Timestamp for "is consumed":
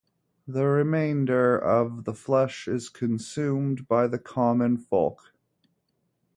2.67-3.87